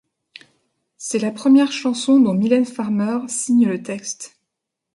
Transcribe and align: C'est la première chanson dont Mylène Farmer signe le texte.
C'est 0.97 1.19
la 1.19 1.29
première 1.29 1.71
chanson 1.71 2.19
dont 2.19 2.33
Mylène 2.33 2.65
Farmer 2.65 3.19
signe 3.27 3.67
le 3.67 3.83
texte. 3.83 4.39